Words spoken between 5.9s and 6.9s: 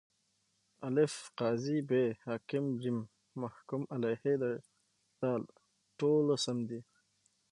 ټوله سم دي.